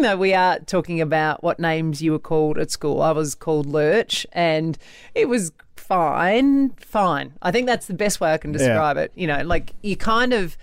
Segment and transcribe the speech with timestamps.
[0.00, 3.34] Considering though we are talking about what names you were called at school, I was
[3.34, 4.78] called Lurch, and
[5.14, 7.34] it was fine, fine.
[7.42, 9.12] I think that's the best way I can describe it.
[9.14, 10.56] You know, like you kind of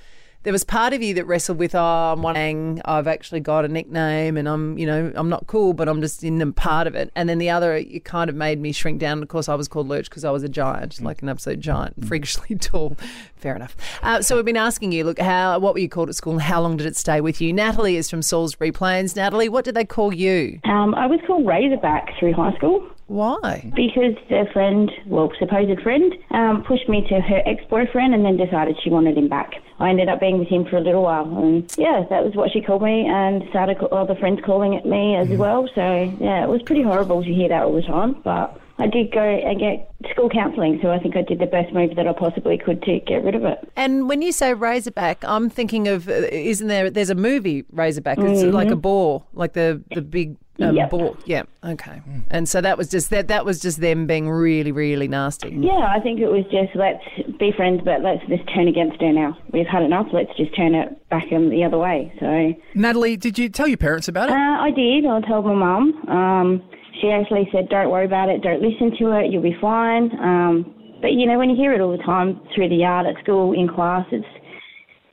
[0.47, 3.67] there was part of you that wrestled with, oh, I'm one, I've actually got a
[3.67, 6.95] nickname and I'm, you know, I'm not cool, but I'm just in a part of
[6.95, 7.11] it.
[7.17, 9.21] And then the other, it kind of made me shrink down.
[9.21, 12.07] Of course, I was called Lurch because I was a giant, like an absolute giant,
[12.07, 12.95] freakishly tall.
[13.35, 13.75] Fair enough.
[14.01, 16.41] Uh, so we've been asking you, look, how, what were you called at school and
[16.41, 17.51] how long did it stay with you?
[17.51, 19.17] Natalie is from Salisbury Plains.
[19.17, 20.61] Natalie, what did they call you?
[20.63, 23.71] Um, I was called Razorback through high school Why?
[23.75, 28.75] because a friend, well, supposed friend, um, pushed me to her ex-boyfriend and then decided
[28.83, 29.53] she wanted him back.
[29.79, 32.51] I ended up being with him for a little while, and yeah, that was what
[32.51, 35.69] she called me, and started other friends calling at me as well.
[35.73, 38.59] So yeah, it was pretty horrible to hear that all the time, but.
[38.79, 41.95] I did go and get school counselling, so I think I did the best move
[41.95, 43.67] that I possibly could to get rid of it.
[43.75, 48.19] And when you say Razorback, I'm thinking of, uh, isn't there, there's a movie, Razorback.
[48.19, 50.89] It's like a boar, like the, the big um, Yep.
[50.89, 51.17] boar.
[51.25, 52.01] Yeah, okay.
[52.29, 55.49] And so that was just, that, that was just them being really, really nasty.
[55.49, 57.03] Yeah, I think it was just let's
[57.39, 59.37] be friends, but let's just turn against her now.
[59.51, 60.07] We've had enough.
[60.13, 62.13] Let's just turn it back in the other way.
[62.19, 64.35] So Natalie, did you tell your parents about uh, it?
[64.35, 65.05] I did.
[65.05, 66.63] I told my mum.
[67.01, 68.41] She actually said, "Don't worry about it.
[68.41, 69.31] Don't listen to it.
[69.31, 72.69] You'll be fine." Um, but you know, when you hear it all the time through
[72.69, 74.25] the yard at school in class, it's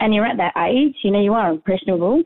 [0.01, 2.23] and you're at that age, you know, you are impressionable.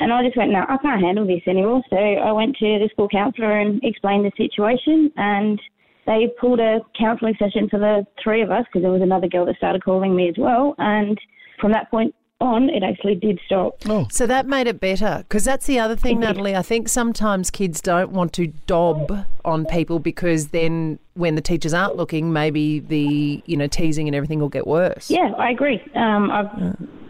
[0.00, 1.82] And I just went, no, I can't handle this anymore.
[1.90, 5.60] So I went to the school counsellor and explained the situation, and
[6.06, 9.44] they pulled a counselling session for the three of us because there was another girl
[9.46, 10.74] that started calling me as well.
[10.78, 11.18] And
[11.60, 13.82] from that point on, it actually did stop.
[14.10, 16.56] So that made it better because that's the other thing, Natalie.
[16.56, 21.74] I think sometimes kids don't want to dob on people because then when the teachers
[21.74, 25.10] aren't looking, maybe the you know teasing and everything will get worse.
[25.10, 25.82] Yeah, I agree.
[25.94, 26.42] Um, I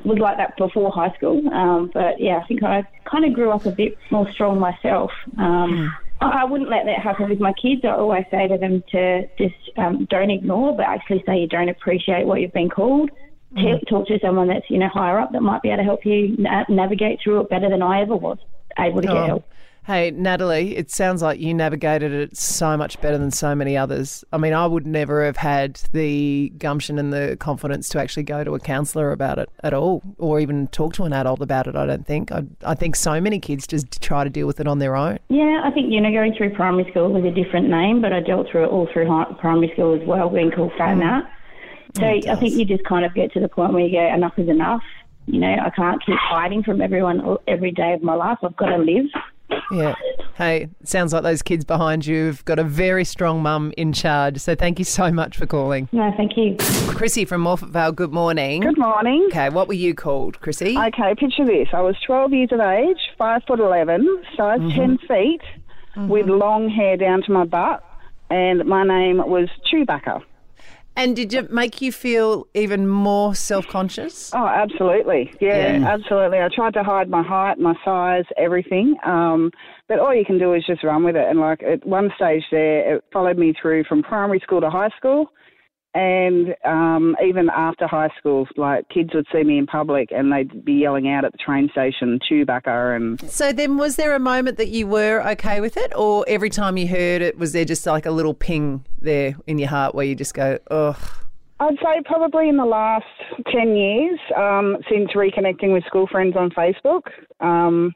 [0.04, 3.50] was like that before high school, um, but yeah, I think I kind of grew
[3.50, 5.12] up a bit more strong myself.
[5.38, 7.82] Um, I I wouldn't let that happen with my kids.
[7.84, 11.68] I always say to them to just um, don't ignore, but actually say you don't
[11.68, 13.10] appreciate what you've been called.
[13.54, 13.88] Ta- mm.
[13.88, 16.36] Talk to someone that's you know higher up that might be able to help you
[16.38, 18.38] na- navigate through it better than I ever was
[18.78, 19.26] able to get Oh.
[19.26, 19.44] help.
[19.86, 24.22] Hey, Natalie, it sounds like you navigated it so much better than so many others.
[24.30, 28.44] I mean, I would never have had the gumption and the confidence to actually go
[28.44, 31.76] to a counsellor about it at all, or even talk to an adult about it.
[31.76, 32.30] I don't think.
[32.30, 35.18] I, I think so many kids just try to deal with it on their own.
[35.28, 38.20] Yeah, I think you know going through primary school was a different name, but I
[38.20, 41.00] dealt through it all through hi- primary school as well, being called fat mm.
[41.00, 41.22] Nat.
[41.96, 44.14] So oh, I think you just kind of get to the point where you go,
[44.14, 44.82] enough is enough.
[45.26, 48.38] You know, I can't keep hiding from everyone every day of my life.
[48.42, 49.06] I've got to live.
[49.70, 49.94] Yeah.
[50.36, 54.38] Hey, sounds like those kids behind you have got a very strong mum in charge.
[54.38, 55.88] So thank you so much for calling.
[55.92, 56.56] No, thank you.
[56.94, 58.62] Chrissy from Morphett Vale, good morning.
[58.62, 59.26] Good morning.
[59.28, 60.76] Okay, what were you called, Chrissy?
[60.76, 61.68] Okay, picture this.
[61.72, 64.80] I was 12 years of age, 5 foot 11, size mm-hmm.
[64.80, 65.42] 10 feet,
[66.08, 66.40] with mm-hmm.
[66.40, 67.84] long hair down to my butt,
[68.30, 70.22] and my name was Chewbacca.
[71.00, 74.30] And did it make you feel even more self conscious?
[74.34, 75.32] Oh, absolutely.
[75.40, 75.88] Yeah, Yeah.
[75.88, 76.38] absolutely.
[76.40, 78.96] I tried to hide my height, my size, everything.
[79.04, 79.50] Um,
[79.88, 81.26] but all you can do is just run with it.
[81.26, 84.90] And like at one stage there, it followed me through from primary school to high
[84.96, 85.32] school.
[85.92, 90.64] And um, even after high school, like kids would see me in public and they'd
[90.64, 94.56] be yelling out at the train station, Chewbacca, and So then, was there a moment
[94.58, 97.84] that you were okay with it, or every time you heard it, was there just
[97.86, 100.96] like a little ping there in your heart where you just go, ugh?
[101.58, 103.04] I'd say probably in the last
[103.52, 107.02] 10 years, um, since reconnecting with school friends on Facebook,
[107.40, 107.92] um,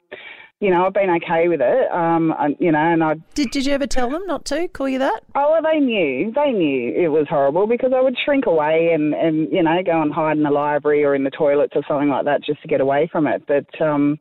[0.65, 3.67] you know, I've been okay with it, um, and, you know, and I, Did, did
[3.67, 5.21] you ever tell them not to call you that?
[5.35, 9.13] oh, well, they knew, they knew it was horrible because I would shrink away and,
[9.13, 12.09] and, you know, go and hide in the library or in the toilets or something
[12.09, 13.43] like that just to get away from it.
[13.47, 14.17] But, um,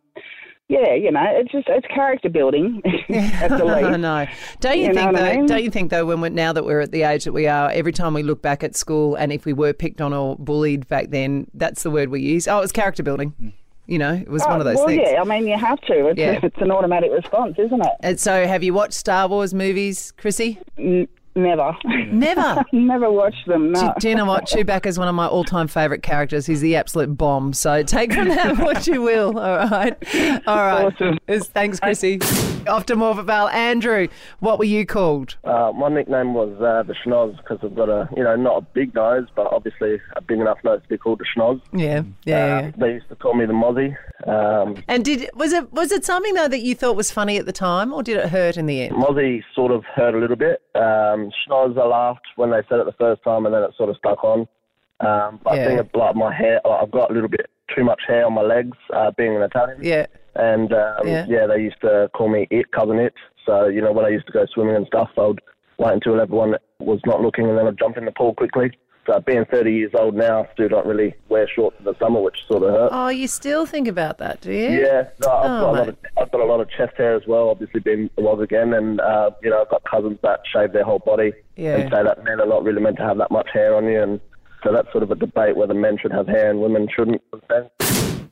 [0.68, 4.26] yeah, you know, it's just, it's character building at the I know.
[4.60, 5.24] Don't you, You think though?
[5.24, 5.46] I mean?
[5.46, 6.04] Don't you think though?
[6.04, 8.42] When we're, now that we're at the age that we are, every time we look
[8.42, 11.90] back at school, and if we were picked on or bullied back then, that's the
[11.90, 12.46] word we use.
[12.46, 13.54] Oh, it was character building.
[13.86, 15.06] You know, it was oh, one of those well, things.
[15.10, 16.08] yeah, I mean, you have to.
[16.08, 16.40] It's, Yeah.
[16.42, 17.92] it's an automatic response, isn't it?
[18.00, 20.58] And so, have you watched Star Wars movies, Chrissy?
[20.78, 21.76] N- never.
[22.06, 22.64] Never.
[22.72, 23.80] never watched them, no.
[23.80, 24.46] Do, do you know what?
[24.46, 26.46] Chewbacca is one of my all-time favourite characters.
[26.46, 27.52] He's the absolute bomb.
[27.52, 29.38] So take from that what you will.
[29.38, 29.96] All right,
[30.46, 30.84] all right.
[30.92, 31.18] Awesome.
[31.26, 32.18] It's- Thanks, Chrissy.
[32.66, 33.48] Off to Morphett Vale.
[33.48, 34.08] Andrew,
[34.40, 35.36] what were you called?
[35.44, 38.60] Uh, my nickname was uh, the Schnoz because I've got a, you know, not a
[38.62, 41.60] big nose, but obviously a big enough nose to be called the Schnoz.
[41.72, 42.68] Yeah, yeah, yeah.
[42.68, 43.94] Uh, they used to call me the Mozzie.
[44.26, 47.44] Um, And did was it was it something though that you thought was funny at
[47.46, 48.94] the time, or did it hurt in the end?
[48.96, 50.62] Mozzie sort of hurt a little bit.
[50.74, 53.90] Um, Schnoz, I laughed when they said it the first time, and then it sort
[53.90, 54.46] of stuck on.
[55.00, 55.62] Um, but Yeah.
[55.62, 58.24] I think it, like my hair, like, I've got a little bit too much hair
[58.26, 59.78] on my legs, uh, being an Italian.
[59.82, 60.06] Yeah.
[60.36, 61.26] And um, Yeah.
[61.28, 61.46] yeah.
[61.46, 63.14] they used to call me it, cousin it.
[63.46, 65.40] So you know, when I used to go swimming and stuff, I would
[65.78, 68.72] wait until everyone was not looking, and then I'd jump in the pool quickly.
[69.06, 72.38] So being 30 years old now, still don't really wear shorts in the summer, which
[72.48, 72.94] sort of hurts.
[72.96, 74.80] Oh, you still think about that, do you?
[74.80, 75.96] Yeah, no, I've, Oh, got a lot of,
[76.34, 77.48] I've got a lot of chest hair as well.
[77.48, 80.82] Obviously, being a was again, and uh, you know, I've got cousins that shave their
[80.82, 81.76] whole body Yeah.
[81.76, 84.02] and say that men are not really meant to have that much hair on you,
[84.02, 84.20] and
[84.64, 87.22] so that's sort of a debate whether men should have hair and women shouldn't.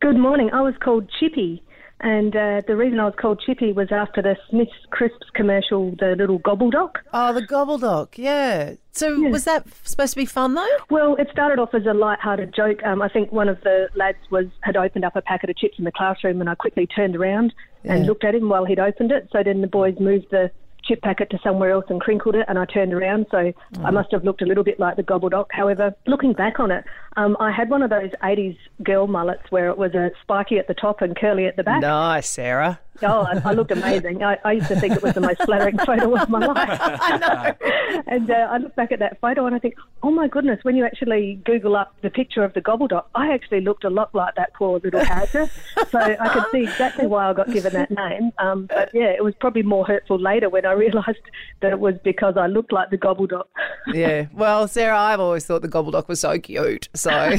[0.00, 0.50] Good morning.
[0.52, 1.62] I was called Chippy,
[2.02, 6.14] and uh, the reason I was called Chippy was after the Smith's Crisps commercial, the
[6.18, 6.96] little Gobbledok.
[7.12, 8.74] Oh, the Gobbledok, yeah.
[8.92, 10.76] So was that supposed to be fun though?
[10.90, 12.82] Well, it started off as a light-hearted joke.
[12.84, 15.78] Um, I think one of the lads was had opened up a packet of chips
[15.78, 17.54] in the classroom, and I quickly turned around
[17.84, 19.28] and looked at him while he'd opened it.
[19.32, 20.50] So then the boys moved the
[20.84, 23.26] chip packet to somewhere else and crinkled it, and I turned around.
[23.30, 23.52] So
[23.84, 25.46] I must have looked a little bit like the Gobbledok.
[25.50, 26.84] However, looking back on it,
[27.16, 30.68] um, I had one of those '80s girl mullets where it was a spiky at
[30.68, 31.80] the top and curly at the back.
[31.80, 32.80] Nice, Sarah.
[33.02, 34.22] Oh, I, I looked amazing.
[34.22, 36.78] I, I used to think it was the most flattering photo of my life.
[36.80, 38.02] I know.
[38.06, 39.74] And uh, I look back at that photo and I think,
[40.04, 43.60] oh my goodness, when you actually Google up the picture of the Gobbledok, I actually
[43.60, 45.50] looked a lot like that poor little character.
[45.90, 48.30] so I could see exactly why I got given that name.
[48.38, 51.18] Um, but yeah, it was probably more hurtful later when I realised
[51.60, 53.44] that it was because I looked like the Gobbledok.
[53.92, 54.26] Yeah.
[54.32, 56.88] Well, Sarah, I've always thought the Gobbledok was so cute.
[56.94, 57.36] So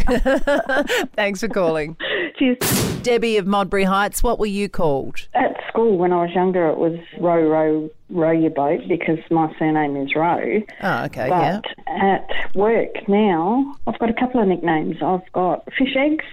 [1.16, 1.96] thanks for calling.
[2.44, 3.00] Cheers.
[3.04, 5.28] Debbie of Modbury Heights, what were you called?
[5.34, 9.54] At school, when I was younger, it was row, row, row your boat because my
[9.58, 10.62] surname is Rowe.
[10.62, 11.62] Oh, ah, okay, yeah.
[11.88, 14.98] At work now, I've got a couple of nicknames.
[15.02, 16.26] I've got fish eggs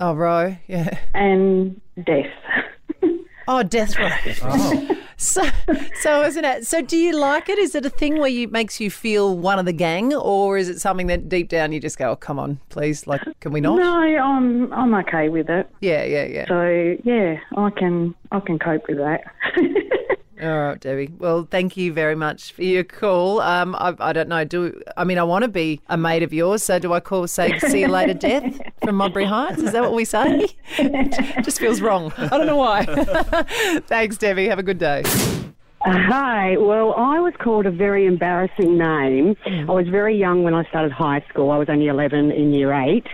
[0.00, 0.98] Oh, Ro, yeah.
[1.14, 2.32] and death.
[3.46, 4.88] Oh, Death Row.
[5.18, 5.42] So,
[6.00, 6.66] so isn't it?
[6.66, 7.58] So, do you like it?
[7.58, 10.68] Is it a thing where you makes you feel one of the gang, or is
[10.68, 13.60] it something that deep down you just go, "Oh, come on, please, like, can we
[13.60, 15.68] not?" no, I'm I'm okay with it.
[15.80, 16.46] Yeah, yeah, yeah.
[16.46, 19.24] So yeah, I can I can cope with that.
[20.40, 21.10] All right, Debbie.
[21.18, 23.40] Well, thank you very much for your call.
[23.40, 24.44] Um, I, I don't know.
[24.44, 26.62] Do I mean I want to be a mate of yours?
[26.62, 29.60] So do I call say see you later, Death from Modbury Heights?
[29.60, 30.46] Is that what we say?
[31.42, 32.12] Just feels wrong.
[32.16, 32.84] I don't know why.
[33.86, 34.46] Thanks, Debbie.
[34.46, 35.02] Have a good day.
[35.80, 36.56] Hi.
[36.56, 39.36] Well, I was called a very embarrassing name.
[39.46, 41.50] I was very young when I started high school.
[41.50, 43.06] I was only 11 in year eight.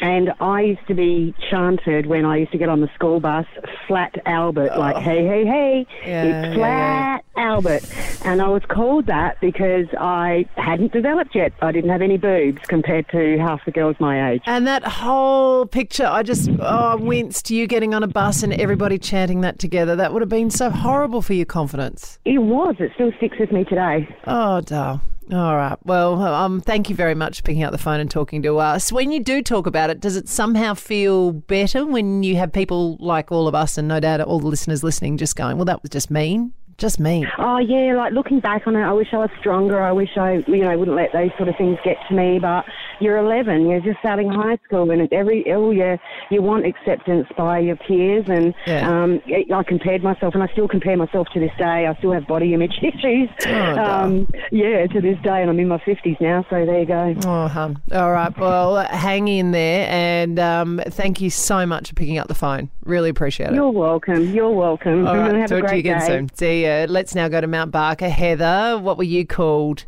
[0.00, 3.46] And I used to be chanted when I used to get on the school bus,
[3.86, 4.80] Flat Albert, oh.
[4.80, 7.84] like, hey, hey, hey, Yeah, it's yeah, Flat Albert.
[8.24, 11.52] And I was called that because I hadn't developed yet.
[11.62, 14.42] I didn't have any boobs compared to half the girls my age.
[14.46, 17.50] And that whole picture, I just oh, I winced.
[17.50, 19.96] You getting on a bus and everybody chanting that together.
[19.96, 22.18] That would have been so horrible for your confidence.
[22.24, 22.76] It was.
[22.78, 24.08] It still sticks with me today.
[24.26, 25.00] Oh, Dale.
[25.32, 25.78] All right.
[25.84, 28.92] Well, um, thank you very much for picking up the phone and talking to us.
[28.92, 32.98] When you do talk about it, does it somehow feel better when you have people
[33.00, 35.82] like all of us and no doubt all the listeners listening just going, well, that
[35.82, 36.52] was just mean?
[36.76, 37.26] Just mean.
[37.38, 39.80] Oh yeah, like looking back on it, I wish I was stronger.
[39.80, 42.40] I wish I, you know, wouldn't let those sort of things get to me.
[42.40, 42.64] But
[43.00, 45.96] you're 11, you're just starting high school, and it's every oh you
[46.30, 48.88] you want acceptance by your peers, and Yeah.
[49.02, 51.86] um, I compared myself, and I still compare myself to this day.
[51.86, 53.28] I still have body image issues.
[53.46, 57.14] um, yeah, to this day, and I'm in my 50s now, so there you go.
[57.26, 57.82] Oh, hum.
[57.92, 58.36] All right.
[58.38, 59.88] Well, hang in there.
[59.90, 62.70] And um, thank you so much for picking up the phone.
[62.84, 63.54] Really appreciate it.
[63.54, 64.32] You're welcome.
[64.34, 65.06] You're welcome.
[65.06, 65.34] All right.
[65.34, 66.06] have a Talk to you again day.
[66.06, 66.28] soon.
[66.34, 66.86] See ya.
[66.88, 68.08] Let's now go to Mount Barker.
[68.08, 69.84] Heather, what were you called?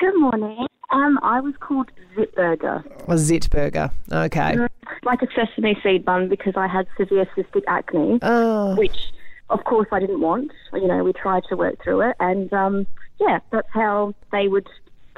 [0.00, 0.66] Good morning.
[0.94, 3.90] Um, I was called Zitburger, A Zitburger.
[4.12, 4.56] Okay.
[5.02, 9.12] like a sesame seed bun, because I had severe cystic acne, Oh, which,
[9.50, 10.52] of course, I didn't want.
[10.72, 12.86] You know, we tried to work through it, and um,
[13.18, 14.68] yeah, that's how they would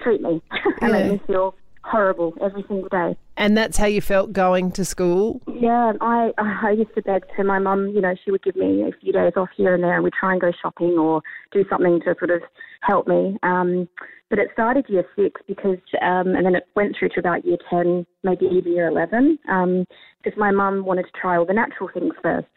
[0.02, 0.40] treat me
[0.80, 1.09] and Yeah.
[1.09, 1.54] make me feel
[1.90, 3.16] horrible every single day.
[3.37, 5.40] and that's how you felt going to school?
[5.47, 7.88] Yeah, I I used to beg to my mum.
[7.88, 10.12] You know, she would give me a few days off here and there, and we'd
[10.19, 12.43] try and go shopping or do something to sort of
[12.81, 13.38] help me.
[13.43, 13.88] Um,
[14.28, 17.59] but it started year six because, um, and then it went through to about year
[17.71, 19.85] ten, maybe even year eleven, um,
[20.23, 22.49] because my mum wanted to try all the natural things first.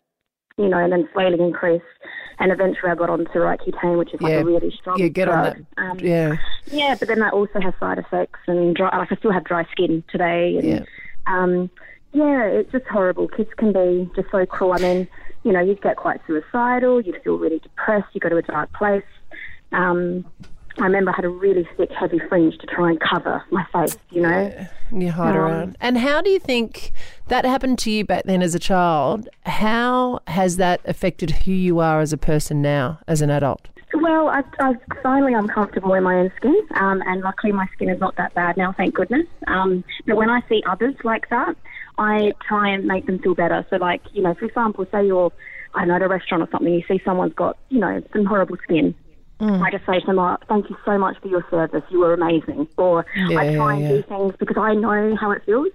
[0.60, 1.86] You know, and then slowly increased,
[2.38, 4.40] and eventually I got onto Roaccutane, which is like Yeah.
[4.40, 5.66] a really strong Yeah, get on drug.
[5.78, 5.84] that.
[5.92, 6.36] Um, Yeah.
[6.66, 9.64] yeah, but then that also has side effects and dry, like I still have dry
[9.72, 10.58] skin today.
[10.58, 10.84] And, Yeah.
[11.28, 11.70] Um,
[12.12, 13.30] yeah, it's just horrible.
[13.30, 14.74] Kids can be just so cruel.
[14.74, 15.08] I mean,
[15.44, 17.00] you know, you'd get quite suicidal.
[17.00, 18.08] You'd feel really depressed.
[18.14, 19.04] You go to a dark place.
[19.72, 20.26] Um,
[20.80, 23.98] I remember I had a really thick, heavy fringe to try and cover my face.
[24.12, 24.68] You know.
[24.92, 25.78] And you hide Um, around.
[25.82, 26.92] And how do you think
[27.28, 29.28] that happened to you back then as a child?
[29.46, 33.68] How has that affected who you are as a person now, as an adult?
[33.94, 37.90] Well, I, I finally I'm comfortable in my own skin, um, and luckily my skin
[37.90, 39.26] is not that bad now, thank goodness.
[39.48, 41.56] Um, but when I see others like that,
[41.98, 43.66] I try and make them feel better.
[43.70, 45.32] So, like you know, for example, say you're
[45.74, 48.26] I don't know at a restaurant or something, you see someone's got, you know, some
[48.26, 48.96] horrible skin.
[49.40, 49.62] Mm.
[49.62, 51.84] I just say to them, oh, thank you so much for your service.
[51.90, 52.68] You were amazing.
[52.78, 53.90] Or Yeah, I try and yeah.
[53.90, 55.70] do things because I know how it feels.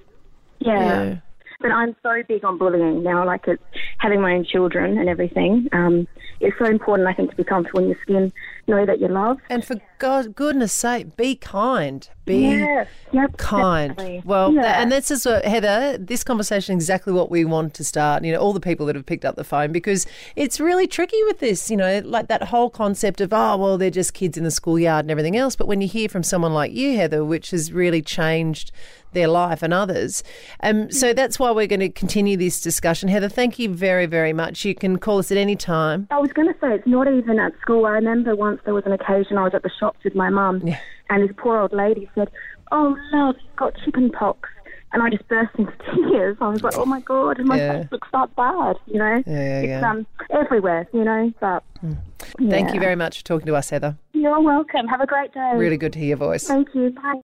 [0.58, 0.78] Yeah.
[0.80, 1.16] Yeah.
[1.60, 3.62] But I'm so big on bullying now, like it's
[4.04, 5.66] having my own children and everything.
[5.72, 6.06] Um,
[6.40, 8.30] it's so important, I think, to be comfortable in your skin,
[8.66, 9.40] know that you're loved.
[9.48, 12.06] And for God, goodness sake, be kind.
[12.26, 13.96] Be Yes, yep, kind.
[13.96, 14.22] definitely.
[14.26, 14.82] Well, Yeah.
[14.82, 18.24] and this is what, Heather, this conversation exactly what we want to start.
[18.24, 20.06] You know, all the people that have picked up the phone because
[20.36, 23.90] it's really tricky with this, you know, like that whole concept of, oh, well, they're
[23.90, 25.56] just kids in the schoolyard and everything else.
[25.56, 28.70] But when you hear from someone like you, Heather, which has really changed
[29.12, 30.24] their life and others.
[30.60, 33.08] Um, so that's why we're going to continue this discussion.
[33.08, 34.64] Heather, thank you very, very very much.
[34.64, 36.08] You can call us at any time.
[36.10, 37.86] I was going to say it's not even at school.
[37.86, 40.62] I remember once there was an occasion I was at the shops with my mum,
[41.10, 42.28] and this poor old lady said,
[42.72, 44.48] "Oh, love, you've got chicken pox,"
[44.92, 45.72] and I just burst into
[46.10, 46.36] tears.
[46.40, 47.72] I was like, "Oh my god, my Yeah.
[47.82, 49.22] face looks that bad," you know.
[49.26, 49.90] Yeah, yeah, it's yeah.
[49.90, 51.32] um everywhere, you know.
[51.40, 51.62] But
[52.38, 52.74] Thank yeah.
[52.74, 53.96] you very much for talking to us, Heather.
[54.12, 54.88] You're welcome.
[54.88, 55.52] Have a great day.
[55.54, 56.48] Really good to hear your voice.
[56.48, 56.90] Thank you.
[56.90, 57.20] Bye.